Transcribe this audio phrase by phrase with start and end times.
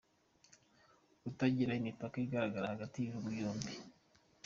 [1.21, 3.73] Kutagira imipaka igaragara hagati y’ibihugu byombi.